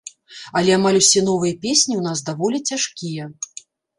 Але 0.59 0.71
амаль 0.77 0.97
усе 1.01 1.21
новыя 1.27 1.53
песні 1.65 1.93
ў 1.97 2.03
нас 2.07 2.19
даволі 2.31 2.57
цяжкія. 2.73 3.29